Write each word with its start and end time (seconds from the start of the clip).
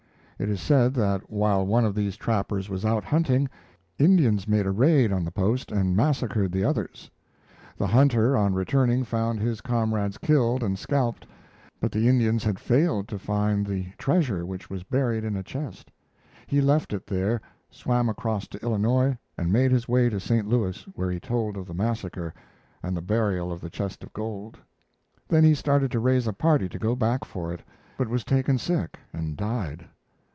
It 0.43 0.49
is 0.49 0.59
said 0.59 0.95
that, 0.95 1.29
while 1.29 1.67
one 1.67 1.85
of 1.85 1.93
these 1.93 2.17
trappers 2.17 2.67
was 2.67 2.83
out 2.83 3.03
hunting, 3.03 3.47
Indians 3.99 4.47
made 4.47 4.65
a 4.65 4.71
raid 4.71 5.11
on 5.11 5.23
the 5.23 5.29
post 5.29 5.71
and 5.71 5.95
massacred 5.95 6.51
the 6.51 6.63
others. 6.63 7.11
The 7.77 7.85
hunter 7.85 8.35
on 8.35 8.55
returning 8.55 9.03
found 9.03 9.39
his 9.39 9.61
comrades 9.61 10.17
killed 10.17 10.63
and 10.63 10.79
scalped, 10.79 11.27
but 11.79 11.91
the 11.91 12.07
Indians 12.09 12.43
had 12.43 12.57
failed 12.57 13.07
to 13.09 13.19
find 13.19 13.67
the 13.67 13.91
treasure 13.99 14.43
which 14.43 14.67
was 14.67 14.81
buried 14.81 15.23
in 15.23 15.35
a 15.35 15.43
chest. 15.43 15.91
He 16.47 16.59
left 16.59 16.91
it 16.91 17.05
there, 17.05 17.39
swam 17.69 18.09
across 18.09 18.47
to 18.47 18.63
Illinois, 18.63 19.15
and 19.37 19.53
made 19.53 19.69
his 19.69 19.87
way 19.87 20.09
to 20.09 20.19
St. 20.19 20.47
Louis, 20.47 20.81
where 20.95 21.11
he 21.11 21.19
told 21.19 21.55
of 21.55 21.67
the 21.67 21.75
massacre 21.75 22.33
and 22.81 22.97
the 22.97 23.01
burial 23.03 23.51
of 23.51 23.61
the 23.61 23.69
chest 23.69 24.01
of 24.03 24.11
gold. 24.11 24.57
Then 25.27 25.43
he 25.43 25.53
started 25.53 25.91
to 25.91 25.99
raise 25.99 26.25
a 26.25 26.33
party 26.33 26.67
to 26.67 26.79
go 26.79 26.95
back 26.95 27.25
for 27.25 27.53
it, 27.53 27.61
but 27.95 28.07
was 28.09 28.23
taken 28.23 28.57
sick 28.57 28.97
and 29.13 29.37
died. 29.37 29.85